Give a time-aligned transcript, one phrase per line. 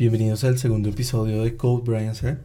[0.00, 2.40] Bienvenidos al segundo episodio de Code Brian Sir.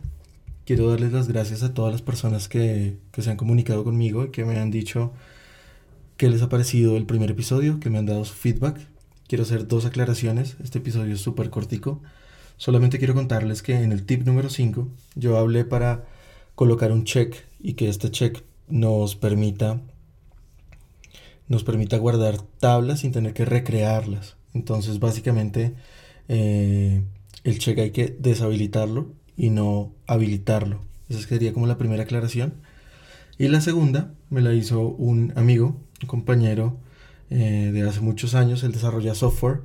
[0.66, 4.32] Quiero darles las gracias a todas las personas que, que se han comunicado conmigo y
[4.32, 5.14] que me han dicho
[6.18, 8.86] qué les ha parecido el primer episodio, que me han dado su feedback.
[9.30, 10.58] Quiero hacer dos aclaraciones.
[10.62, 12.02] Este episodio es súper cortico.
[12.58, 16.04] Solamente quiero contarles que en el tip número 5 yo hablé para
[16.56, 19.80] colocar un check y que este check nos permita
[21.48, 24.36] nos permita guardar tablas sin tener que recrearlas.
[24.54, 25.74] Entonces básicamente
[26.28, 27.02] eh,
[27.44, 30.82] el check hay que deshabilitarlo y no habilitarlo.
[31.10, 32.56] Esa sería como la primera aclaración.
[33.38, 36.80] Y la segunda me la hizo un amigo, un compañero
[37.30, 39.62] eh, de hace muchos años, él desarrolla software.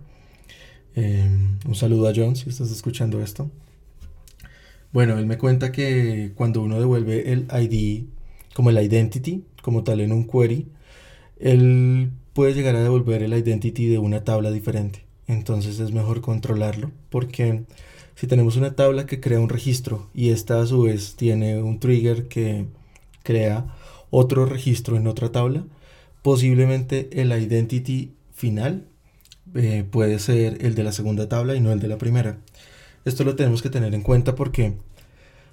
[0.96, 1.28] Eh,
[1.66, 3.50] un saludo a John si estás escuchando esto.
[4.92, 8.06] Bueno, él me cuenta que cuando uno devuelve el ID,
[8.54, 10.68] como el identity, como tal en un query,
[11.38, 15.04] él puede llegar a devolver el identity de una tabla diferente.
[15.30, 17.62] Entonces es mejor controlarlo porque
[18.16, 21.78] si tenemos una tabla que crea un registro y esta a su vez tiene un
[21.78, 22.66] trigger que
[23.22, 23.72] crea
[24.10, 25.64] otro registro en otra tabla,
[26.22, 28.88] posiblemente el identity final
[29.54, 32.38] eh, puede ser el de la segunda tabla y no el de la primera.
[33.04, 34.74] Esto lo tenemos que tener en cuenta porque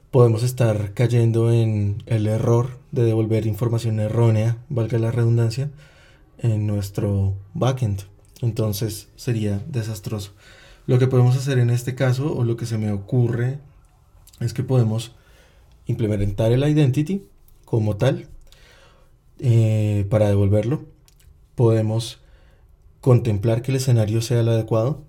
[0.10, 5.70] podemos estar cayendo en el error de devolver información errónea, valga la redundancia,
[6.40, 8.17] en nuestro backend.
[8.42, 10.32] Entonces sería desastroso.
[10.86, 13.60] Lo que podemos hacer en este caso, o lo que se me ocurre,
[14.40, 15.14] es que podemos
[15.86, 17.26] implementar el identity
[17.66, 18.28] como tal
[19.40, 20.86] eh, para devolverlo.
[21.56, 22.20] Podemos
[23.02, 25.02] contemplar que el escenario sea el adecuado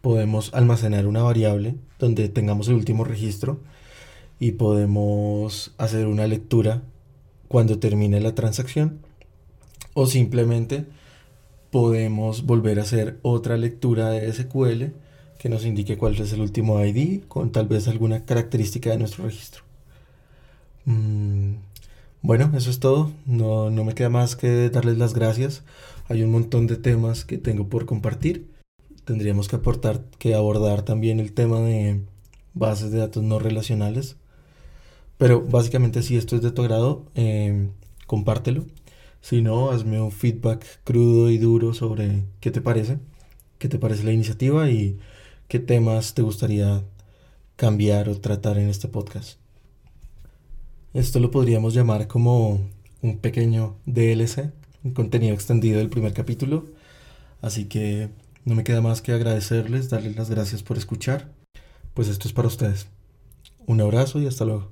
[0.00, 3.60] podemos almacenar una variable donde tengamos el último registro
[4.40, 6.82] y podemos hacer una lectura
[7.48, 9.00] cuando termine la transacción
[9.94, 10.86] o simplemente
[11.70, 14.92] podemos volver a hacer otra lectura de SQL
[15.38, 19.24] que nos indique cuál es el último ID con tal vez alguna característica de nuestro
[19.24, 19.62] registro.
[20.84, 21.54] Mm,
[22.22, 23.12] bueno, eso es todo.
[23.26, 25.62] No, no me queda más que darles las gracias.
[26.08, 28.46] Hay un montón de temas que tengo por compartir
[29.08, 32.02] tendríamos que aportar, que abordar también el tema de
[32.52, 34.16] bases de datos no relacionales.
[35.16, 37.70] Pero básicamente si esto es de tu agrado, em,
[38.06, 38.66] compártelo.
[39.20, 42.98] Si no, hazme un feedback crudo y duro sobre qué te parece,
[43.58, 44.98] qué te parece la iniciativa y
[45.48, 46.84] qué temas te gustaría
[47.56, 49.38] cambiar o tratar en este podcast.
[50.94, 52.60] Esto lo podríamos llamar como
[53.02, 54.52] un pequeño DLC,
[54.84, 56.66] un contenido extendido del primer capítulo.
[57.42, 58.08] Así que
[58.44, 61.30] no me queda más que agradecerles, darles las gracias por escuchar.
[61.94, 62.86] Pues esto es para ustedes.
[63.66, 64.70] Un abrazo y hasta luego.